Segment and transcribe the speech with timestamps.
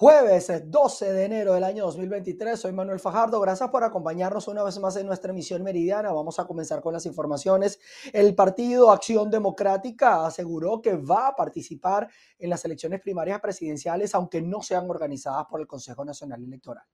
[0.00, 3.38] Jueves 12 de enero del año 2023, soy Manuel Fajardo.
[3.38, 6.10] Gracias por acompañarnos una vez más en nuestra emisión meridiana.
[6.10, 7.78] Vamos a comenzar con las informaciones.
[8.10, 12.08] El Partido Acción Democrática aseguró que va a participar
[12.38, 16.84] en las elecciones primarias presidenciales, aunque no sean organizadas por el Consejo Nacional Electoral.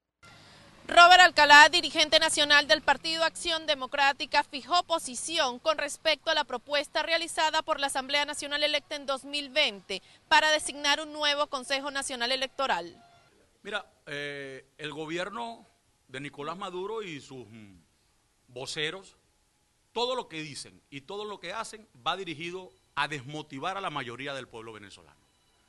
[0.87, 7.03] Robert Alcalá, dirigente nacional del Partido Acción Democrática, fijó posición con respecto a la propuesta
[7.03, 12.95] realizada por la Asamblea Nacional electa en 2020 para designar un nuevo Consejo Nacional Electoral.
[13.63, 15.67] Mira, eh, el gobierno
[16.07, 17.81] de Nicolás Maduro y sus mm,
[18.47, 19.17] voceros,
[19.91, 23.89] todo lo que dicen y todo lo que hacen va dirigido a desmotivar a la
[23.89, 25.19] mayoría del pueblo venezolano.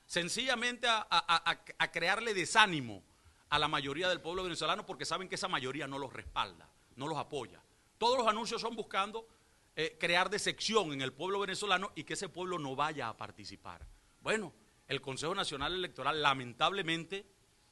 [0.06, 3.02] Sencillamente a, a crearle desánimo
[3.50, 7.08] a la mayoría del pueblo venezolano porque saben que esa mayoría no los respalda, no
[7.08, 7.62] los apoya.
[7.96, 9.26] Todos los anuncios son buscando
[9.74, 13.86] eh, crear decepción en el pueblo venezolano y que ese pueblo no vaya a participar.
[14.20, 14.52] Bueno,
[14.86, 17.26] el Consejo Nacional Electoral lamentablemente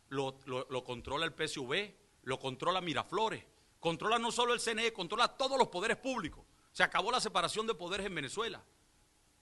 [0.08, 3.44] lo, controla el PSV, lo controla Miraflores,
[3.80, 6.44] controla no solo el CNE, controla todos los poderes públicos.
[6.72, 8.62] Se acabó la separación de poderes en Venezuela.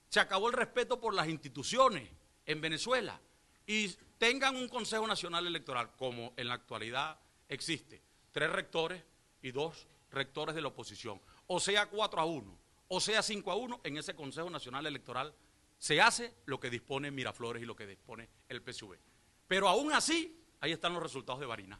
[0.08, 2.08] Se acabó el respeto por las instituciones
[2.46, 3.20] en Venezuela.
[3.66, 3.94] Y
[4.24, 8.00] tengan un Consejo Nacional Electoral, como en la actualidad existe,
[8.32, 9.04] tres rectores
[9.42, 12.58] y dos rectores de la oposición, o sea cuatro a uno,
[12.88, 15.34] o sea cinco a uno, en ese Consejo Nacional Electoral
[15.76, 18.94] se hace lo que dispone Miraflores y lo que dispone el PSV.
[19.46, 21.78] Pero aún así, ahí están los resultados de Barina.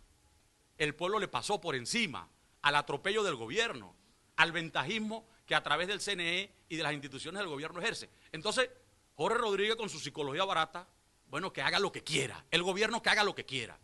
[0.77, 2.29] El pueblo le pasó por encima
[2.61, 3.97] al atropello del gobierno,
[4.37, 8.11] al ventajismo que a través del CNE y de las instituciones del gobierno ejerce.
[8.33, 8.69] Entonces,
[9.15, 10.87] Jorge Rodríguez con su psicología barata
[11.35, 12.45] bueno, que haga lo que quiera.
[12.53, 13.77] El gobierno que haga lo que quiera.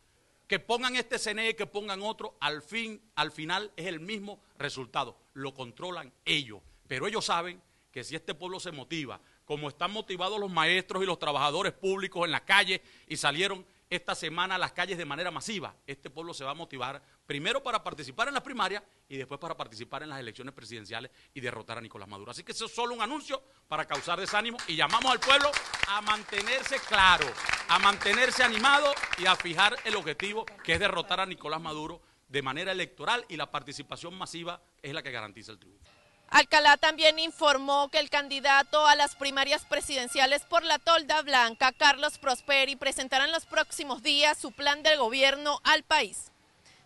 [0.47, 5.17] Que pongan este CNE, que pongan otro, al fin, al final es el mismo resultado.
[5.35, 6.61] Lo controlan ellos.
[6.87, 11.07] Pero ellos saben que si este pueblo se motiva, como están motivados los maestros y
[11.07, 15.33] los trabajadores públicos en la calle y salieron esta semana a las calles de manera
[15.33, 19.41] masiva, este pueblo se va a motivar primero para participar en las primarias y después
[19.41, 22.31] para participar en las elecciones presidenciales y derrotar a Nicolás Maduro.
[22.31, 25.51] Así que eso es solo un anuncio para causar desánimo y llamamos al pueblo
[25.89, 27.27] a mantenerse claro,
[27.69, 32.43] a mantenerse animado y a fijar el objetivo que es derrotar a Nicolás Maduro de
[32.43, 36.00] manera electoral y la participación masiva es la que garantiza el triunfo.
[36.31, 42.19] Alcalá también informó que el candidato a las primarias presidenciales por la tolda blanca, Carlos
[42.19, 46.31] Prosperi, presentará en los próximos días su plan de gobierno al país.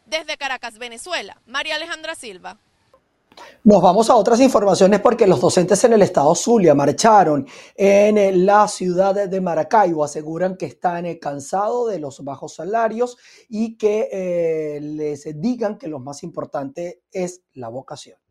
[0.07, 2.57] Desde Caracas, Venezuela, María Alejandra Silva.
[3.65, 8.67] Nos vamos a otras informaciones porque los docentes en el estado Zulia marcharon en la
[8.67, 10.05] ciudad de Maracaibo.
[10.05, 13.19] Aseguran que están eh, cansados de los bajos salarios
[13.49, 18.24] y que eh, les digan que lo más importante es la vocación.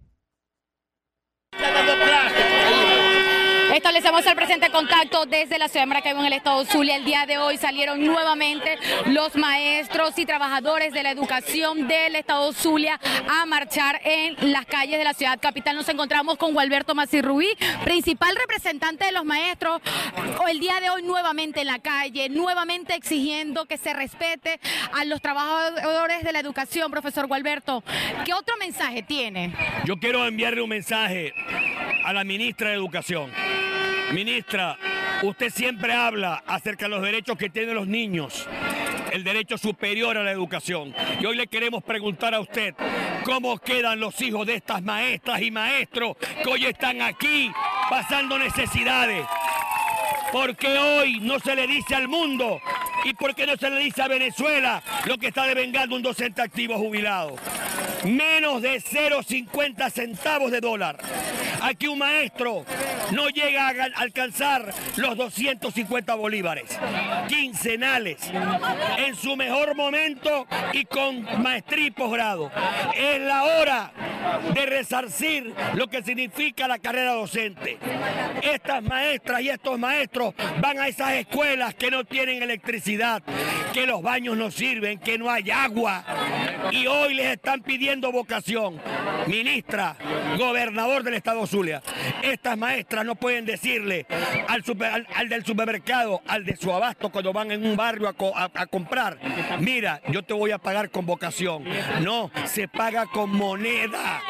[3.74, 6.96] Establecemos el presente contacto desde la ciudad de Maracaibo en el estado Zulia.
[6.96, 12.54] El día de hoy salieron nuevamente los maestros y trabajadores de la educación del estado
[12.54, 15.76] Zulia a marchar en las calles de la ciudad capital.
[15.76, 17.48] Nos encontramos con Gualberto Macirrubí,
[17.84, 19.82] principal representante de los maestros,
[20.48, 24.60] el día de hoy nuevamente en la calle, nuevamente exigiendo que se respete
[24.94, 26.92] a los trabajadores de la educación.
[26.92, 27.84] Profesor Gualberto,
[28.24, 29.52] ¿qué otro mensaje tiene?
[29.86, 31.34] Yo quiero enviarle un mensaje
[32.06, 33.32] a la ministra de Educación.
[34.12, 34.78] Ministra,
[35.24, 38.48] usted siempre habla acerca de los derechos que tienen los niños,
[39.12, 40.94] el derecho superior a la educación.
[41.20, 42.76] Y hoy le queremos preguntar a usted,
[43.24, 47.52] ¿cómo quedan los hijos de estas maestras y maestros que hoy están aquí
[47.90, 49.26] pasando necesidades?
[50.32, 52.60] Porque hoy no se le dice al mundo
[53.04, 56.78] y porque no se le dice a Venezuela lo que está devengando un docente activo
[56.78, 57.36] jubilado.
[58.04, 60.98] Menos de 0,50 centavos de dólar.
[61.64, 62.66] Aquí un maestro
[63.12, 66.78] no llega a alcanzar los 250 bolívares
[67.30, 68.18] quincenales
[68.98, 72.52] en su mejor momento y con maestría y posgrado.
[72.94, 73.92] Es la hora
[74.54, 77.78] de resarcir lo que significa la carrera docente.
[78.42, 83.24] Estas maestras y estos maestros van a esas escuelas que no tienen electricidad,
[83.74, 86.04] que los baños no sirven, que no hay agua
[86.72, 88.80] y hoy les están pidiendo vocación.
[89.28, 89.96] Ministra,
[90.38, 91.82] gobernador del estado Zulia,
[92.22, 94.06] estas maestras no pueden decirle
[94.48, 99.18] al, del supermercado, al de su abasto cuando van en un barrio a comprar,
[99.60, 101.64] mira, yo te voy a pagar con vocación.
[102.02, 104.22] No, se paga con moneda.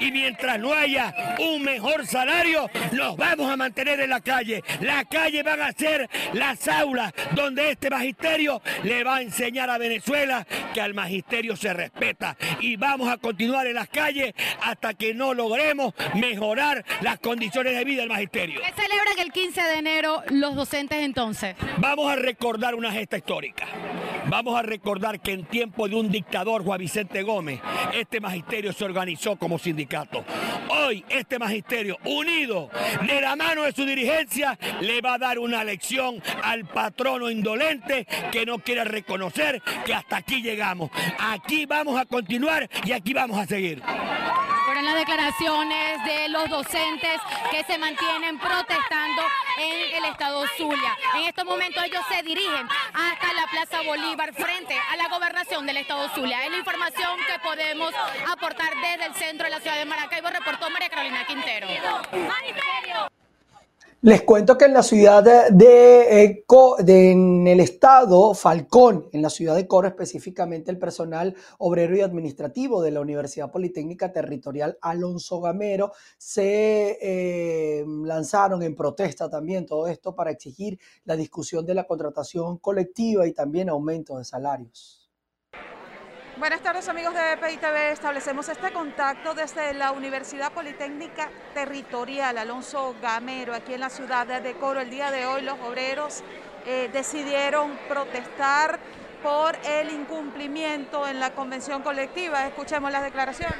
[0.00, 4.62] Y mientras no haya un mejor salario, nos vamos a mantener en la calle.
[4.80, 9.78] La calle van a ser las aulas donde este magisterio le va a enseñar a
[9.78, 12.36] Venezuela que al magisterio se respeta.
[12.60, 14.32] Y vamos a continuar en las calles
[14.62, 18.60] hasta que no logremos mejorar las condiciones de vida del magisterio.
[18.60, 21.56] ¿Qué celebran el 15 de enero los docentes entonces?
[21.78, 23.66] Vamos a recordar una gesta histórica.
[24.26, 27.60] Vamos a recordar que en tiempo de un dictador, Juan Vicente Gómez,
[27.94, 29.58] este magisterio se organizó como
[30.68, 32.70] Hoy este magisterio, unido
[33.06, 38.06] de la mano de su dirigencia, le va a dar una lección al patrono indolente
[38.32, 40.90] que no quiere reconocer que hasta aquí llegamos.
[41.18, 43.82] Aquí vamos a continuar y aquí vamos a seguir
[44.84, 49.22] las declaraciones de los docentes que se mantienen protestando
[49.58, 50.96] en el estado Zulia.
[51.16, 55.78] En estos momentos ellos se dirigen hasta la Plaza Bolívar frente a la gobernación del
[55.78, 56.44] estado Zulia.
[56.44, 57.92] Es la información que podemos
[58.30, 61.68] aportar desde el centro de la ciudad de Maracaibo, reportó María Carolina Quintero.
[64.02, 66.44] Les cuento que en la ciudad de, eh,
[66.78, 72.00] de, en el estado Falcón, en la ciudad de Coro específicamente, el personal obrero y
[72.00, 79.86] administrativo de la Universidad Politécnica Territorial Alonso Gamero se eh, lanzaron en protesta también todo
[79.86, 84.99] esto para exigir la discusión de la contratación colectiva y también aumento de salarios.
[86.40, 93.52] Buenas tardes amigos de PITV, establecemos este contacto desde la Universidad Politécnica Territorial Alonso Gamero,
[93.52, 94.80] aquí en la ciudad de Coro.
[94.80, 96.22] El día de hoy los obreros
[96.66, 98.78] eh, decidieron protestar
[99.22, 102.46] por el incumplimiento en la convención colectiva.
[102.46, 103.58] Escuchemos las declaraciones.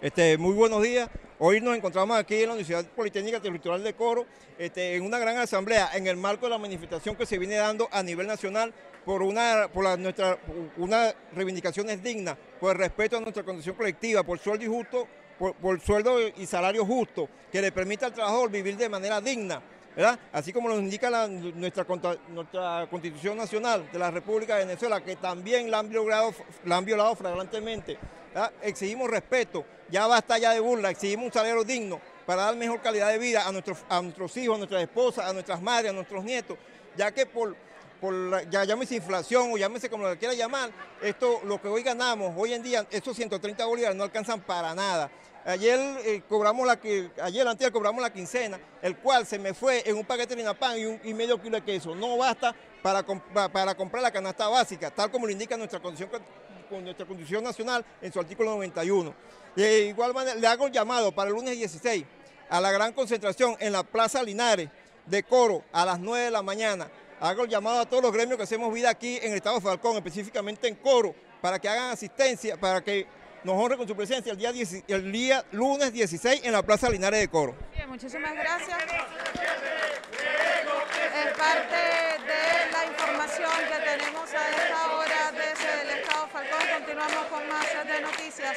[0.00, 1.10] Este, muy buenos días.
[1.40, 4.24] Hoy nos encontramos aquí en la Universidad Politécnica Territorial de Coro,
[4.56, 7.88] este, en una gran asamblea, en el marco de la manifestación que se viene dando
[7.90, 8.72] a nivel nacional
[9.08, 10.36] por una, por la, nuestra,
[10.76, 15.08] una reivindicaciones dignas, por el respeto a nuestra condición colectiva, por sueldo y justo,
[15.38, 19.62] por, sueldo y salario justo, que le permita al trabajador vivir de manera digna.
[19.96, 20.18] ¿verdad?
[20.30, 21.86] Así como nos indica nuestra,
[22.28, 26.34] nuestra Constitución Nacional de la República de Venezuela, que también la han violado,
[26.66, 27.96] la han violado flagrantemente.
[28.60, 33.08] Exigimos respeto, ya basta ya de burla, exigimos un salario digno para dar mejor calidad
[33.08, 36.22] de vida a nuestros, a nuestros hijos, a nuestras esposas, a nuestras madres, a nuestros
[36.22, 36.58] nietos,
[36.94, 37.56] ya que por
[38.00, 40.70] por ya llámese inflación o llámese como lo quiera llamar,
[41.02, 45.10] esto, lo que hoy ganamos, hoy en día, estos 130 bolívares no alcanzan para nada.
[45.44, 49.88] Ayer eh, cobramos la que, ayer antes cobramos la quincena, el cual se me fue
[49.88, 51.94] en un paquete de pan y, y medio kilo de queso.
[51.94, 56.10] No basta para, para comprar la canasta básica, tal como lo indica nuestra condición,
[56.82, 59.14] nuestra condición nacional en su artículo 91.
[59.56, 62.04] De igual manera, le hago un llamado para el lunes 16
[62.50, 64.68] a la gran concentración en la Plaza Linares
[65.06, 66.88] de Coro a las 9 de la mañana
[67.20, 69.62] hago el llamado a todos los gremios que hacemos vida aquí en el estado de
[69.62, 73.06] Falcón, específicamente en Coro, para que hagan asistencia, para que
[73.44, 77.54] nos honren con su presencia el día, lunes 16 en la Plaza Linares de Coro.
[77.74, 78.78] Bien, muchísimas gracias.
[81.18, 86.60] Es parte de la información que tenemos a esta hora desde el estado Falcón.
[86.78, 88.56] Continuamos con más de noticias.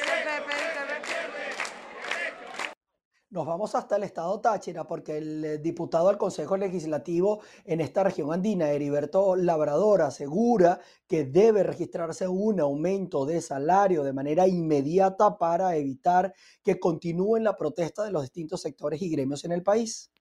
[3.32, 8.04] Nos vamos hasta el estado Táchira porque el eh, diputado del Consejo Legislativo en esta
[8.04, 15.38] región andina, Heriberto Labrador, asegura que debe registrarse un aumento de salario de manera inmediata
[15.38, 20.11] para evitar que continúen la protesta de los distintos sectores y gremios en el país.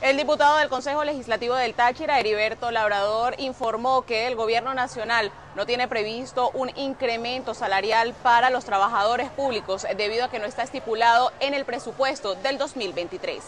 [0.00, 5.66] El diputado del Consejo Legislativo del Táchira, Heriberto Labrador, informó que el gobierno nacional no
[5.66, 11.32] tiene previsto un incremento salarial para los trabajadores públicos debido a que no está estipulado
[11.40, 13.42] en el presupuesto del 2023.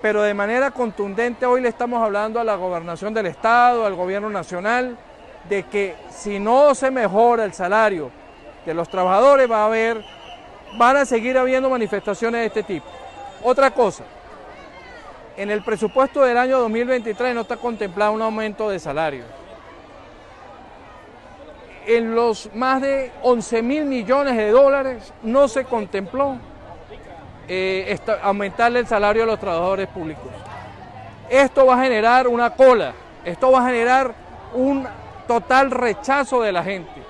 [0.00, 4.30] Pero de manera contundente hoy le estamos hablando a la gobernación del Estado, al gobierno
[4.30, 4.96] nacional,
[5.48, 8.12] de que si no se mejora el salario
[8.64, 10.04] de los trabajadores va a haber,
[10.78, 12.86] van a seguir habiendo manifestaciones de este tipo.
[13.42, 14.04] Otra cosa,
[15.36, 19.24] en el presupuesto del año 2023 no está contemplado un aumento de salario.
[21.86, 26.38] En los más de 11 mil millones de dólares no se contempló
[27.48, 30.32] eh, aumentarle el salario a los trabajadores públicos.
[31.28, 32.92] Esto va a generar una cola,
[33.24, 34.14] esto va a generar
[34.54, 34.86] un
[35.28, 37.02] total rechazo de la gente,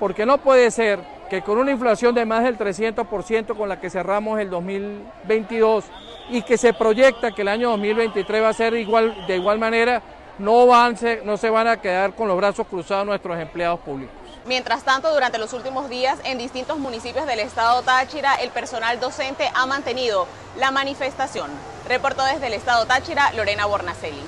[0.00, 3.90] porque no puede ser que con una inflación de más del 300% con la que
[3.90, 5.84] cerramos el 2022
[6.28, 10.02] y que se proyecta que el año 2023 va a ser igual, de igual manera,
[10.38, 14.14] no, van, no se van a quedar con los brazos cruzados nuestros empleados públicos.
[14.46, 19.50] Mientras tanto, durante los últimos días, en distintos municipios del estado Táchira, el personal docente
[19.54, 20.26] ha mantenido
[20.58, 21.50] la manifestación.
[21.88, 24.22] Reportó desde el estado Táchira, Lorena Bornacelli.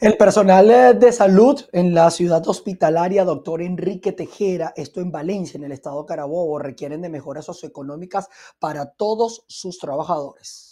[0.00, 5.58] El personal eh, de salud en la ciudad hospitalaria, doctor Enrique Tejera, esto en Valencia,
[5.58, 8.28] en el estado Carabobo, requieren de mejoras socioeconómicas
[8.60, 10.67] para todos sus trabajadores.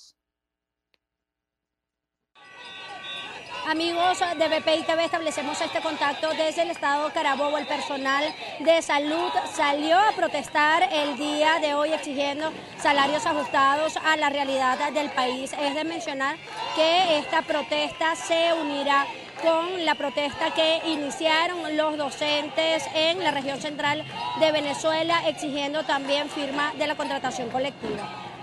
[3.68, 7.58] Amigos de BPI TV, establecemos este contacto desde el estado Carabobo.
[7.58, 8.22] El personal
[8.60, 14.92] de salud salió a protestar el día de hoy exigiendo salarios ajustados a la realidad
[14.92, 15.52] del país.
[15.60, 16.36] Es de mencionar
[16.76, 19.04] que esta protesta se unirá
[19.42, 24.04] con la protesta que iniciaron los docentes en la región central
[24.38, 28.35] de Venezuela, exigiendo también firma de la contratación colectiva.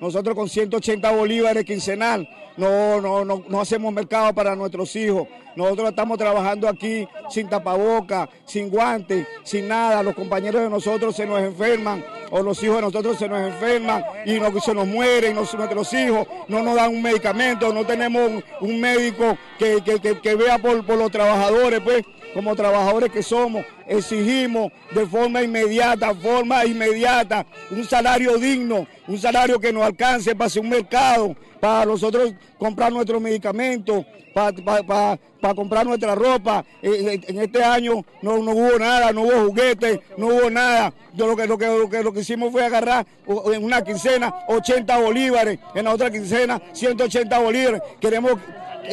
[0.00, 5.26] Nosotros con 180 bolívares quincenal no, no, no, no hacemos mercado para nuestros hijos.
[5.56, 10.02] Nosotros estamos trabajando aquí sin tapaboca, sin guantes, sin nada.
[10.02, 14.04] Los compañeros de nosotros se nos enferman o los hijos de nosotros se nos enferman
[14.24, 19.36] y se nos mueren, nuestros hijos no nos dan un medicamento, no tenemos un, médico
[19.58, 19.82] que,
[20.22, 22.04] que, vea por, por los trabajadores, pues
[22.34, 29.58] como trabajadores que somos, exigimos de forma inmediata, forma inmediata, un salario digno, un salario
[29.58, 36.14] que nos alcance para hacer un mercado, para nosotros comprar nuestros medicamentos, para, comprar nuestra
[36.14, 36.64] ropa.
[36.82, 40.92] Eh, eh, en este año no, hubo nada, no hubo juguetes, no hubo nada.
[41.14, 45.58] Yo lo que, lo, que, lo, que, hicimos fue agarrar en una quincena 80 bolívares,
[45.74, 47.82] en la otra quincena 180 bolívares.
[48.00, 48.34] Queremos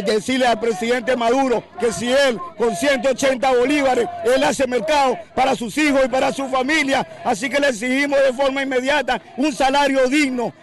[0.04, 5.78] decirle al presidente Maduro que si él con 180 bolívares, él hace mercado para sus
[5.78, 10.54] hijos y para su familia, así que le exigimos de forma inmediata un salario digno.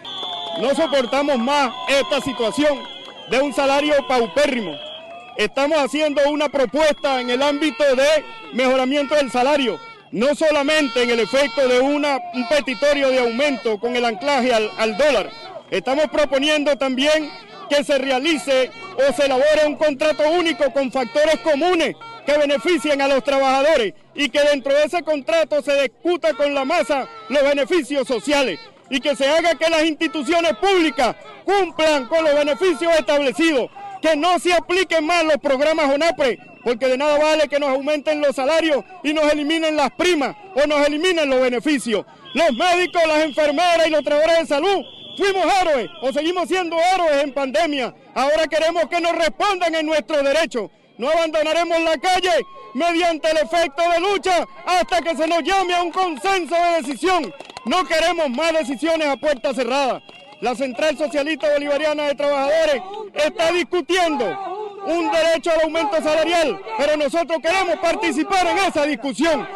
[0.61, 2.79] No soportamos más esta situación
[3.31, 4.73] de un salario paupérrimo.
[5.37, 8.07] Estamos haciendo una propuesta en el ámbito de
[8.53, 13.97] mejoramiento del salario, no solamente en el efecto de una, un petitorio de aumento con
[13.97, 15.31] el anclaje al, al dólar.
[15.71, 17.31] Estamos proponiendo también
[17.73, 23.09] que se realice o se elabore un contrato único con factores comunes que beneficien a
[23.09, 28.07] los trabajadores y que dentro de ese contrato se discuta con la masa los beneficios
[28.07, 28.61] sociales
[28.91, 33.71] y que se haga que las instituciones públicas cumplan con los beneficios establecidos,
[34.03, 38.21] que no se apliquen más los programas ONAPRE, porque de nada vale que nos aumenten
[38.21, 42.05] los salarios y nos eliminen las primas o nos eliminen los beneficios.
[42.35, 44.85] Los médicos, las enfermeras y los trabajadores de salud
[45.17, 47.95] fuimos héroes o seguimos siendo héroes en pandemia.
[48.15, 50.71] Ahora queremos que nos respondan en nuestros derechos.
[50.99, 55.83] No abandonaremos la calle mediante el efecto de lucha hasta que se nos llame a
[55.83, 57.33] un consenso de decisión.
[57.65, 60.03] No queremos más decisiones a puerta cerrada.
[60.41, 62.83] La Central Socialista Bolivariana de Trabajadores
[63.15, 64.27] está discutiendo
[64.87, 69.47] un derecho al aumento salarial, pero nosotros queremos participar en esa discusión.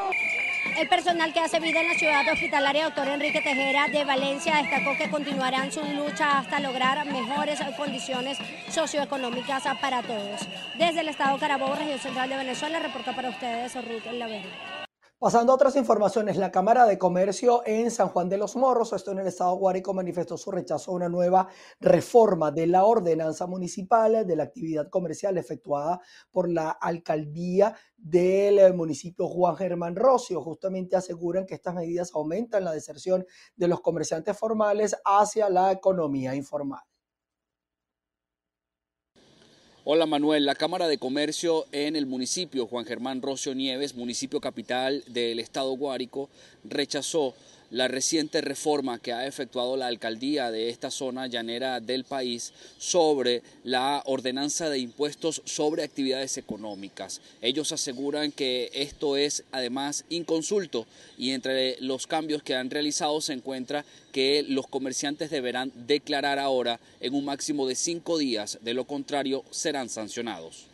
[0.76, 4.94] El personal que hace vida en la ciudad hospitalaria, doctor Enrique Tejera de Valencia, destacó
[4.98, 8.36] que continuarán su lucha hasta lograr mejores condiciones
[8.68, 10.46] socioeconómicas para todos.
[10.74, 14.75] Desde el estado Carabobo, región central de Venezuela, reporta para ustedes Ruth Laverde.
[15.18, 19.12] Pasando a otras informaciones, la Cámara de Comercio en San Juan de los Morros, esto
[19.12, 21.48] en el estado Guárico, manifestó su rechazo a una nueva
[21.80, 29.26] reforma de la ordenanza municipal de la actividad comercial efectuada por la alcaldía del municipio
[29.26, 30.42] Juan Germán Rocio.
[30.42, 33.24] Justamente aseguran que estas medidas aumentan la deserción
[33.56, 36.82] de los comerciantes formales hacia la economía informal.
[39.88, 45.04] Hola Manuel, la Cámara de Comercio en el municipio Juan Germán Rocio Nieves, municipio capital
[45.06, 46.28] del estado Guárico,
[46.64, 47.36] rechazó
[47.70, 53.42] la reciente reforma que ha efectuado la alcaldía de esta zona llanera del país sobre
[53.64, 57.20] la ordenanza de impuestos sobre actividades económicas.
[57.42, 60.86] Ellos aseguran que esto es además inconsulto
[61.18, 66.80] y entre los cambios que han realizado se encuentra que los comerciantes deberán declarar ahora
[67.00, 70.66] en un máximo de cinco días, de lo contrario serán sancionados.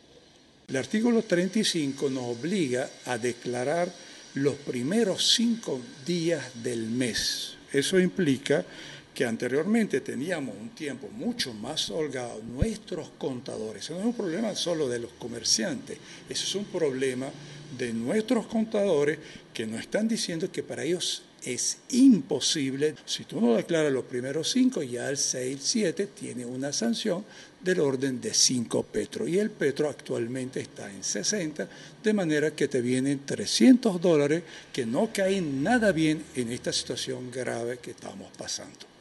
[0.67, 3.91] El artículo 35 nos obliga a declarar
[4.35, 7.55] los primeros cinco días del mes.
[7.71, 8.65] Eso implica
[9.13, 14.55] que anteriormente teníamos un tiempo mucho más holgado, nuestros contadores, eso no es un problema
[14.55, 15.99] solo de los comerciantes,
[16.29, 17.29] eso es un problema
[17.77, 19.19] de nuestros contadores
[19.53, 22.95] que nos están diciendo que para ellos es imposible.
[23.05, 27.25] Si tú no declaras los primeros cinco, ya el 6, 7 tiene una sanción
[27.61, 29.27] del orden de 5 petro.
[29.27, 31.67] Y el petro actualmente está en 60,
[32.03, 37.31] de manera que te vienen 300 dólares que no caen nada bien en esta situación
[37.31, 38.93] grave que estamos pasando.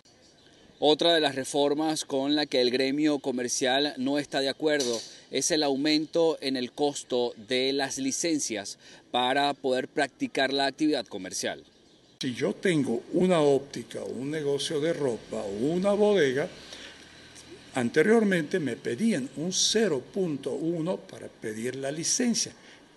[0.84, 5.52] Otra de las reformas con la que el gremio comercial no está de acuerdo es
[5.52, 8.78] el aumento en el costo de las licencias
[9.12, 11.62] para poder practicar la actividad comercial.
[12.22, 16.48] Si yo tengo una óptica, un negocio de ropa o una bodega,
[17.74, 22.52] Anteriormente me pedían un 0.1 para pedir la licencia.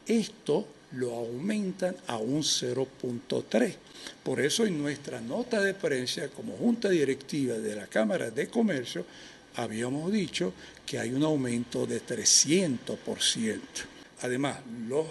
[0.05, 3.73] Esto lo aumentan a un 0.3.
[4.21, 9.07] Por eso en nuestra nota de prensa como junta directiva de la Cámara de Comercio
[9.55, 10.53] habíamos dicho
[10.85, 13.94] que hay un aumento de 300%.
[14.21, 15.05] Además, los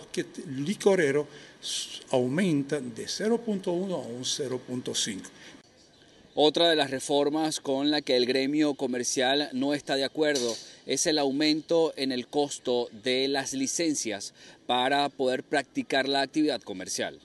[0.47, 1.27] licoreros
[2.11, 5.23] aumentan de 0.1 a un 0.5.
[6.37, 11.07] Otra de las reformas con la que el gremio comercial no está de acuerdo es
[11.07, 14.35] el aumento en el costo de las licencias
[14.67, 17.21] para poder practicar la actividad comercial.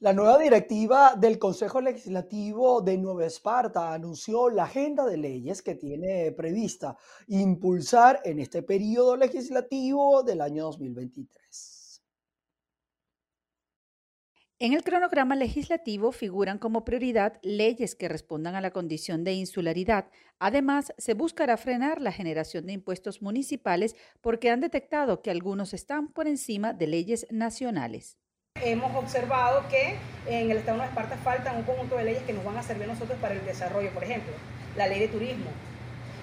[0.00, 5.74] La nueva directiva del Consejo Legislativo de Nueva Esparta anunció la agenda de leyes que
[5.74, 6.98] tiene prevista
[7.28, 12.02] impulsar en este periodo legislativo del año 2023.
[14.58, 20.10] En el cronograma legislativo figuran como prioridad leyes que respondan a la condición de insularidad.
[20.38, 26.12] Además, se buscará frenar la generación de impuestos municipales porque han detectado que algunos están
[26.12, 28.18] por encima de leyes nacionales.
[28.62, 29.96] Hemos observado que
[30.26, 32.88] en el Estado de Esparta faltan un conjunto de leyes que nos van a servir
[32.88, 33.90] nosotros para el desarrollo.
[33.90, 34.32] Por ejemplo,
[34.76, 35.50] la ley de turismo.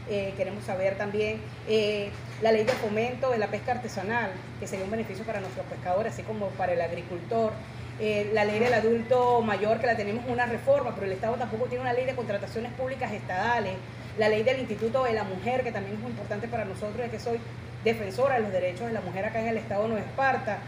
[0.10, 2.10] Eh, queremos saber también eh,
[2.42, 6.13] la ley de fomento de la pesca artesanal, que sería un beneficio para nuestros pescadores,
[6.13, 7.54] así como para el agricultor.
[8.00, 11.66] Eh, la ley del adulto mayor, que la tenemos una reforma, pero el Estado tampoco
[11.66, 13.75] tiene una ley de contrataciones públicas estadales.
[14.18, 17.20] La ley del Instituto de la Mujer, que también es importante para nosotros, es que
[17.20, 17.40] soy
[17.84, 20.60] defensora de los derechos de la mujer acá en el Estado de Nueva Esparta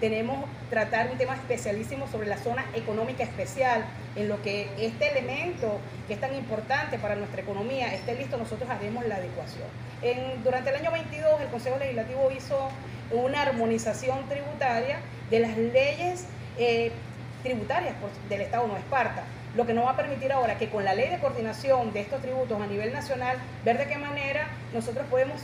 [0.00, 3.84] tenemos tratar un tema especialísimo sobre la zona económica especial,
[4.16, 5.78] en lo que este elemento
[6.08, 9.68] que es tan importante para nuestra economía esté listo, nosotros haremos la adecuación.
[10.42, 12.70] durante el año 22 el Consejo Legislativo hizo
[13.12, 14.98] una armonización tributaria
[15.30, 16.24] de las leyes
[16.58, 16.92] eh,
[17.42, 17.94] tributarias
[18.28, 19.24] del Estado no Esparta
[19.56, 22.22] lo que nos va a permitir ahora que con la ley de coordinación de estos
[22.22, 25.40] tributos a nivel nacional, ver de qué manera nosotros podemos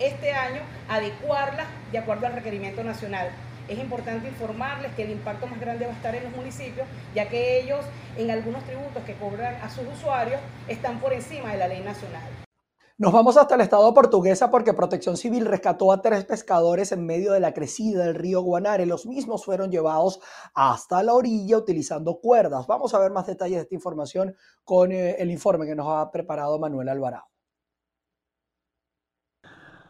[0.00, 3.28] este año adecuarlas de acuerdo al requerimiento nacional
[3.68, 7.28] es importante informarles que el impacto más grande va a estar en los municipios, ya
[7.28, 7.84] que ellos
[8.16, 12.22] en algunos tributos que cobran a sus usuarios están por encima de la ley nacional.
[13.00, 17.32] Nos vamos hasta el estado portuguesa porque Protección Civil rescató a tres pescadores en medio
[17.32, 18.86] de la crecida del río Guanare.
[18.86, 20.18] Los mismos fueron llevados
[20.52, 22.66] hasta la orilla utilizando cuerdas.
[22.66, 24.34] Vamos a ver más detalles de esta información
[24.64, 27.26] con eh, el informe que nos ha preparado Manuel Alvarado.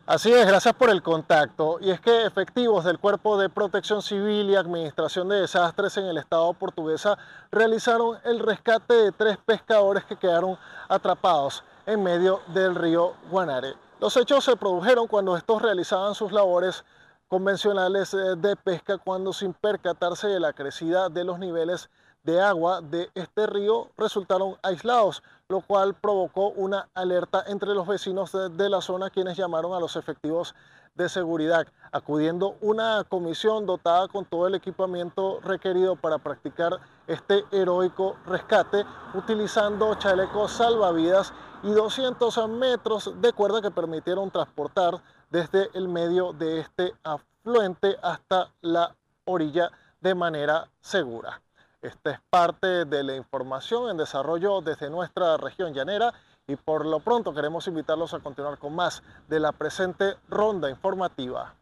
[0.09, 1.77] Así es, gracias por el contacto.
[1.83, 6.17] Y es que efectivos del Cuerpo de Protección Civil y Administración de Desastres en el
[6.17, 7.19] Estado portuguesa
[7.53, 10.57] realizaron el rescate de tres pescadores que quedaron
[10.88, 13.75] atrapados en medio del río Guanare.
[14.01, 16.87] Los hechos se produjeron cuando estos realizaban sus labores
[17.29, 21.90] convencionales eh, de pesca cuando sin percatarse de la crecida de los niveles
[22.29, 28.33] de agua de este río resultaron aislados, lo cual provocó una alerta entre los vecinos
[28.33, 30.55] de, la zona quienes llamaron a los efectivos
[30.95, 38.19] de seguridad, acudiendo una comisión dotada con todo el equipamiento requerido para practicar este heroico
[38.27, 46.35] rescate, utilizando chalecos salvavidas y 200 metros de cuerda que permitieron transportar desde el medio
[46.35, 49.71] de este afluente hasta la orilla
[50.03, 51.41] de manera segura.
[51.81, 56.12] Esta es parte de la información en desarrollo desde nuestra región llanera
[56.49, 61.55] y por lo pronto queremos invitarlos a continuar con más de la presente ronda informativa.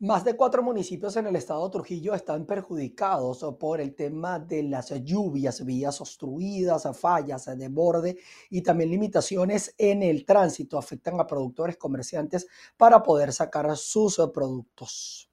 [0.00, 4.64] Más de cuatro municipios en el estado de Trujillo están perjudicados por el tema de
[4.64, 8.16] las lluvias, vías obstruidas, fallas de borde
[8.50, 10.76] y también limitaciones en el tránsito.
[10.76, 15.27] Afectan a productores, comerciantes para poder sacar sus productos.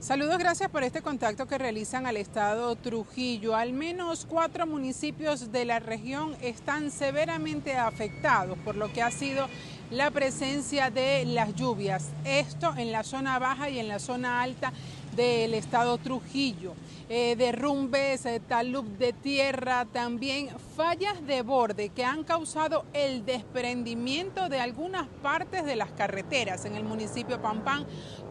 [0.00, 3.56] Saludos, gracias por este contacto que realizan al estado Trujillo.
[3.56, 9.48] Al menos cuatro municipios de la región están severamente afectados por lo que ha sido
[9.90, 12.10] la presencia de las lluvias.
[12.24, 14.72] Esto en la zona baja y en la zona alta
[15.18, 16.74] del estado Trujillo.
[17.10, 24.50] Eh, derrumbes, eh, talud de tierra, también fallas de borde que han causado el desprendimiento
[24.50, 27.86] de algunas partes de las carreteras en el municipio Pampán,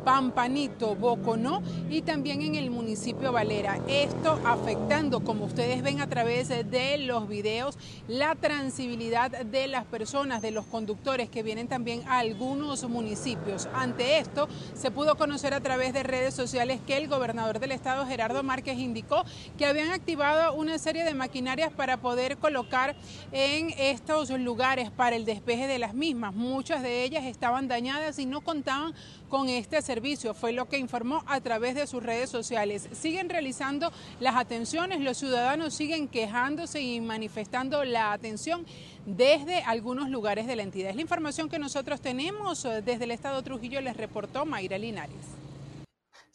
[0.05, 3.79] Pampanito, Boconó y también en el municipio Valera.
[3.87, 10.43] Esto afectando, como ustedes ven a través de los videos, la transibilidad de las personas,
[10.43, 13.67] de los conductores que vienen también a algunos municipios.
[13.73, 18.05] Ante esto, se pudo conocer a través de redes sociales que el gobernador del estado,
[18.05, 19.23] Gerardo Márquez, indicó
[19.57, 22.95] que habían activado una serie de maquinarias para poder colocar
[23.31, 26.33] en estos lugares para el despeje de las mismas.
[26.33, 28.93] Muchas de ellas estaban dañadas y no contaban
[29.29, 32.87] con este servicio, fue lo que informó a través de sus redes sociales.
[32.93, 38.65] Siguen realizando las atenciones, los ciudadanos siguen quejándose y manifestando la atención
[39.05, 40.89] desde algunos lugares de la entidad.
[40.89, 45.46] Es la información que nosotros tenemos eh, desde el Estado Trujillo, les reportó Mayra Linares.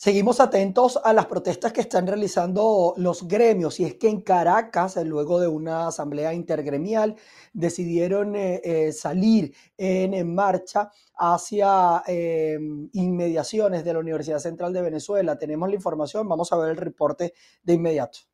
[0.04, 4.96] Seguimos atentos a las protestas que están realizando los gremios y es que en Caracas,
[5.04, 7.14] luego de una asamblea intergremial,
[7.52, 15.38] decidieron eh, eh, salir en, marcha hacia em, inmediaciones de la Universidad Central de Venezuela.
[15.38, 18.32] Tenemos la información, vamos a ver el reporte de inmediato.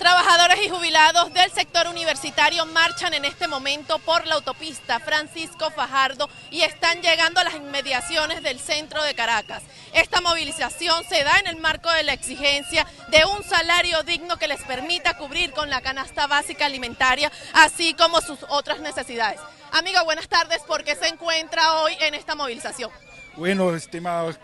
[0.00, 6.30] Trabajadores y jubilados del sector universitario marchan en este momento por la autopista Francisco Fajardo
[6.50, 9.62] y están llegando a las inmediaciones del centro de Caracas.
[9.92, 14.48] Esta movilización se da en el marco de la exigencia de un salario digno que
[14.48, 19.38] les permita cubrir con la canasta básica alimentaria, así como sus otras necesidades.
[19.70, 20.62] Amiga, buenas tardes.
[20.62, 22.90] ¿Por qué se encuentra hoy en esta movilización?
[23.36, 24.38] Bueno, estimados,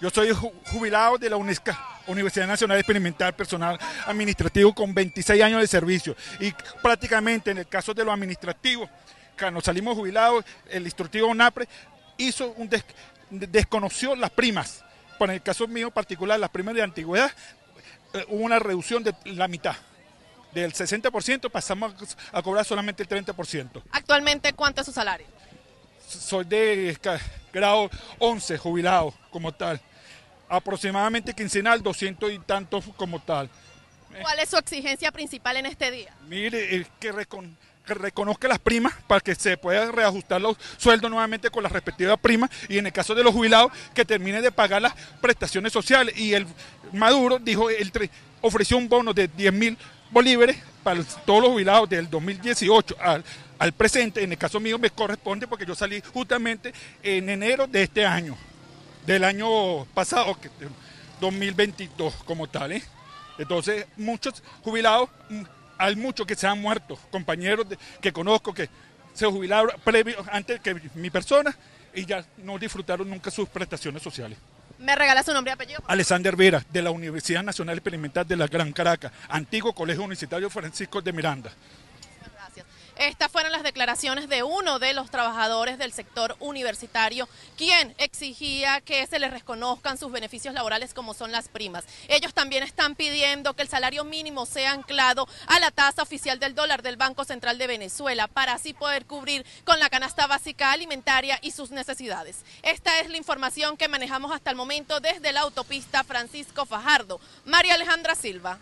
[0.00, 1.72] yo soy jubilado de la UNESCO
[2.06, 6.16] Universidad Nacional Experimental Personal Administrativo con 26 años de servicio.
[6.40, 8.88] Y prácticamente en el caso de lo administrativo,
[9.38, 11.68] cuando salimos jubilados, el instructivo NAPRE
[12.18, 12.70] hizo un
[13.30, 14.84] desconoció las primas.
[15.18, 17.30] Por el caso mío particular, las primas de antigüedad,
[18.12, 19.76] eh, hubo una reducción de la mitad.
[20.52, 21.94] Del 60% pasamos
[22.32, 23.82] a cobrar solamente el 30%.
[23.92, 25.26] Actualmente, ¿cuánto es su salario?
[26.06, 26.96] Soy de
[27.52, 29.80] grado 11, jubilado como tal
[30.48, 33.48] aproximadamente quincenal, 200 y tantos como tal.
[34.20, 36.14] ¿Cuál es su exigencia principal en este día?
[36.28, 37.12] Mire, que,
[37.86, 42.50] reconozca las primas para que se pueda reajustar los sueldos nuevamente con las respectivas primas
[42.68, 46.16] y en el caso de los jubilados que termine de pagar las prestaciones sociales.
[46.16, 46.46] Y el
[46.92, 47.92] Maduro dijo, el,
[48.46, 49.78] ofreció un bono de 10 mil
[50.10, 53.24] bolívares para todos los jubilados del 2018 al,
[53.58, 54.22] al presente.
[54.22, 58.36] En el caso mío me corresponde porque yo salí justamente en enero de este año
[59.06, 60.36] del año pasado,
[61.20, 62.72] 2022 como tal.
[62.72, 62.82] ¿eh?
[63.38, 65.42] Entonces, muchos jubilados, mm,
[65.78, 67.66] hay muchos que se han muerto, compañeros
[68.00, 68.68] que conozco que
[69.14, 71.56] se jubilaron previo, antes que mi persona
[71.94, 74.36] y ya no disfrutaron nunca sus prestaciones sociales.
[74.78, 75.80] ¿Me regala su nombre y apellido?
[75.86, 81.00] Alexander Vera, de la Universidad Nacional Experimental de la Gran Caracas, antiguo Colegio Universitario Francisco
[81.00, 81.50] de Miranda.
[82.96, 89.06] Estas fueron las declaraciones de uno de los trabajadores del sector universitario, quien exigía que
[89.06, 91.84] se les reconozcan sus beneficios laborales como son las primas.
[92.08, 96.54] Ellos también están pidiendo que el salario mínimo sea anclado a la tasa oficial del
[96.54, 101.38] dólar del Banco Central de Venezuela para así poder cubrir con la canasta básica alimentaria
[101.42, 102.44] y sus necesidades.
[102.62, 107.20] Esta es la información que manejamos hasta el momento desde la autopista Francisco Fajardo.
[107.44, 108.58] María Alejandra Silva.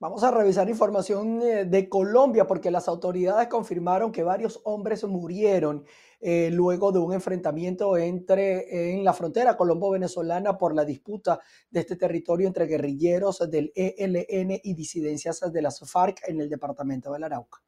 [0.00, 5.84] Vamos a revisar información eh, de Colombia porque las autoridades confirmaron que varios hombres murieron
[6.20, 11.96] eh, luego de un enfrentamiento entre en la frontera colombo-venezolana por la disputa de este
[11.96, 17.60] territorio entre guerrilleros del ELN y disidencias de las FARC en el departamento del Arauca.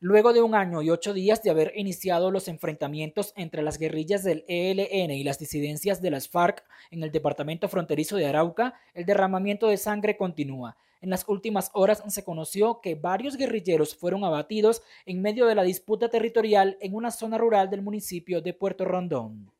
[0.00, 4.22] Luego de un año y ocho días de haber iniciado los enfrentamientos entre las guerrillas
[4.22, 9.06] del ELN y las disidencias de las FARC en el departamento fronterizo de Arauca, el
[9.06, 10.76] derramamiento de sangre continúa.
[11.00, 15.64] En las últimas horas se conoció que varios guerrilleros fueron abatidos en medio de la
[15.64, 19.50] disputa territorial en una zona rural del municipio de Puerto Rondón.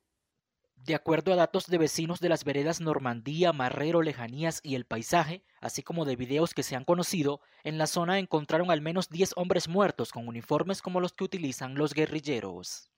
[0.89, 5.45] De acuerdo a datos de vecinos de las veredas Normandía, Marrero, Lejanías y El Paisaje,
[5.61, 9.35] así como de videos que se han conocido, en la zona encontraron al menos 10
[9.37, 12.91] hombres muertos con uniformes como los que utilizan los guerrilleros.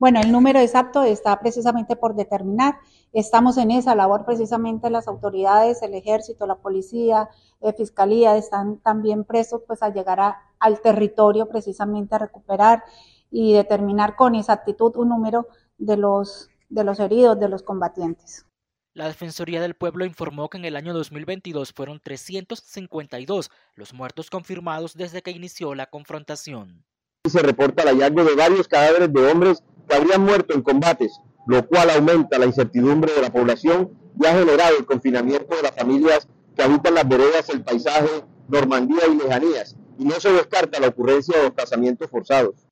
[0.00, 2.78] Bueno, el número exacto está precisamente por determinar.
[3.12, 7.28] Estamos en esa labor precisamente las autoridades, el ejército, la policía,
[7.60, 10.18] eh, fiscalía, están también presos pues a llegar
[10.58, 12.82] al territorio precisamente a recuperar
[13.30, 15.46] y determinar con exactitud un número
[15.78, 18.46] de los, de los heridos, de los combatientes.
[18.94, 24.94] La Defensoría del Pueblo informó que en el año 2022 fueron 352 los muertos confirmados
[24.94, 26.84] desde que inició la confrontación.
[27.28, 31.66] Se reporta el hallazgo de varios cadáveres de hombres que habrían muerto en combates, lo
[31.66, 36.28] cual aumenta la incertidumbre de la población y ha generado el confinamiento de las familias
[36.56, 41.36] que habitan las veredas, el paisaje, Normandía y lejanías, y no se descarta la ocurrencia
[41.36, 42.63] de desplazamientos forzados.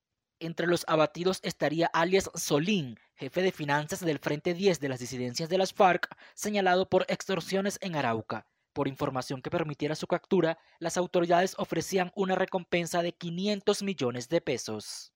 [0.43, 5.49] Entre los abatidos estaría alias Solín, jefe de finanzas del Frente 10 de las disidencias
[5.49, 8.45] de las FARC, señalado por extorsiones en Arauca.
[8.73, 14.41] Por información que permitiera su captura, las autoridades ofrecían una recompensa de 500 millones de
[14.41, 15.13] pesos.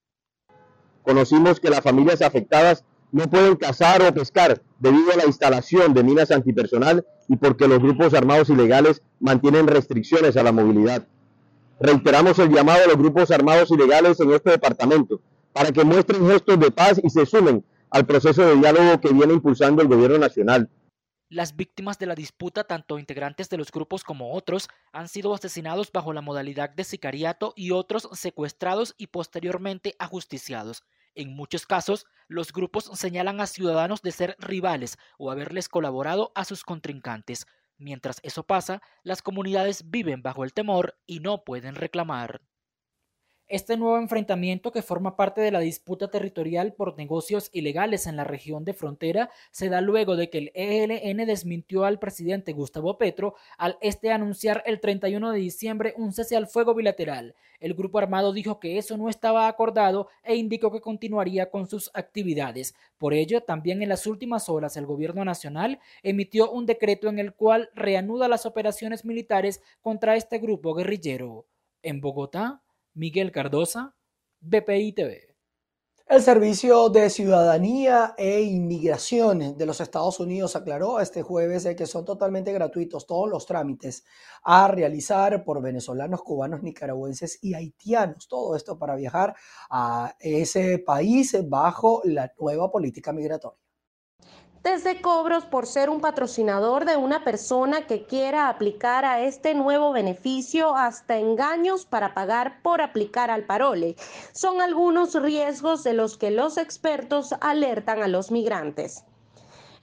[1.02, 6.04] Conocimos que las familias afectadas no pueden cazar o pescar debido a la instalación de
[6.04, 11.08] minas antipersonal y porque los grupos armados ilegales mantienen restricciones a la movilidad.
[11.78, 15.20] Reiteramos el llamado a los grupos armados ilegales en este departamento
[15.52, 19.34] para que muestren gestos de paz y se sumen al proceso de diálogo que viene
[19.34, 20.70] impulsando el gobierno nacional.
[21.28, 25.90] Las víctimas de la disputa, tanto integrantes de los grupos como otros, han sido asesinados
[25.92, 30.84] bajo la modalidad de sicariato y otros secuestrados y posteriormente ajusticiados.
[31.14, 36.44] En muchos casos, los grupos señalan a ciudadanos de ser rivales o haberles colaborado a
[36.44, 37.46] sus contrincantes.
[37.78, 42.42] Mientras eso pasa, las comunidades viven bajo el temor y no pueden reclamar.
[43.48, 48.24] Este nuevo enfrentamiento, que forma parte de la disputa territorial por negocios ilegales en la
[48.24, 53.36] región de frontera, se da luego de que el ELN desmintió al presidente Gustavo Petro
[53.56, 57.36] al este anunciar el 31 de diciembre un cese al fuego bilateral.
[57.60, 61.92] El grupo armado dijo que eso no estaba acordado e indicó que continuaría con sus
[61.94, 62.74] actividades.
[62.98, 67.32] Por ello, también en las últimas horas el gobierno nacional emitió un decreto en el
[67.32, 71.46] cual reanuda las operaciones militares contra este grupo guerrillero.
[71.84, 72.64] En Bogotá,
[72.96, 73.94] Miguel Cardosa,
[74.40, 75.36] BPI TV.
[76.06, 82.06] El Servicio de Ciudadanía e Inmigración de los Estados Unidos aclaró este jueves que son
[82.06, 84.06] totalmente gratuitos todos los trámites
[84.42, 88.28] a realizar por venezolanos, cubanos, nicaragüenses y haitianos.
[88.28, 89.34] Todo esto para viajar
[89.68, 93.65] a ese país bajo la nueva política migratoria
[94.66, 99.92] desde cobros por ser un patrocinador de una persona que quiera aplicar a este nuevo
[99.92, 103.94] beneficio hasta engaños para pagar por aplicar al parole.
[104.32, 109.04] Son algunos riesgos de los que los expertos alertan a los migrantes.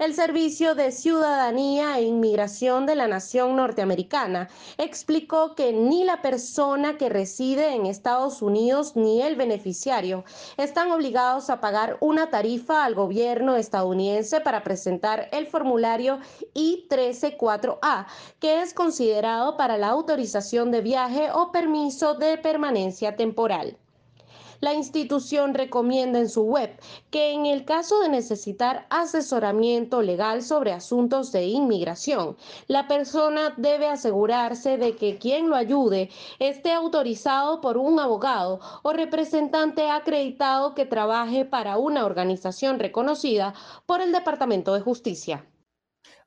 [0.03, 6.97] El Servicio de Ciudadanía e Inmigración de la Nación Norteamericana explicó que ni la persona
[6.97, 10.25] que reside en Estados Unidos ni el beneficiario
[10.57, 16.19] están obligados a pagar una tarifa al gobierno estadounidense para presentar el formulario
[16.53, 18.05] I-134A,
[18.41, 23.77] que es considerado para la autorización de viaje o permiso de permanencia temporal.
[24.63, 26.79] La institución recomienda en su web
[27.11, 33.87] que en el caso de necesitar asesoramiento legal sobre asuntos de inmigración, la persona debe
[33.87, 40.85] asegurarse de que quien lo ayude esté autorizado por un abogado o representante acreditado que
[40.85, 43.53] trabaje para una organización reconocida
[43.85, 45.45] por el Departamento de Justicia.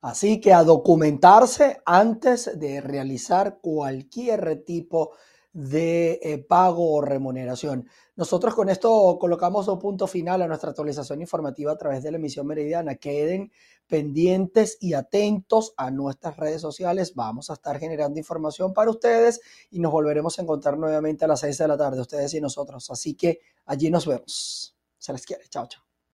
[0.03, 5.13] Así que a documentarse antes de realizar cualquier tipo
[5.57, 7.89] de eh, pago o remuneración.
[8.15, 12.19] Nosotros con esto colocamos un punto final a nuestra actualización informativa a través de la
[12.19, 12.97] emisión meridiana.
[12.97, 13.51] Queden
[13.87, 17.15] pendientes y atentos a nuestras redes sociales.
[17.15, 19.41] Vamos a estar generando información para ustedes
[19.71, 22.91] y nos volveremos a encontrar nuevamente a las 6 de la tarde, ustedes y nosotros.
[22.91, 24.77] Así que allí nos vemos.
[24.99, 25.49] Se les quiere.
[25.49, 25.86] Chao, chao.